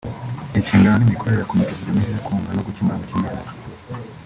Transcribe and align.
inshingano 0.57 0.97
n’imikorere 0.97 1.39
ya 1.41 1.49
komite 1.49 1.73
zigamije 1.77 2.17
kunga 2.25 2.49
no 2.55 2.63
gukemura 2.65 2.95
amakimbirane 2.97 3.51